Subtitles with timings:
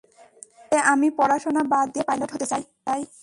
[0.71, 2.63] যে আমি পড়াশোনা বাদ দিয়ে পাইলট হতে চাই?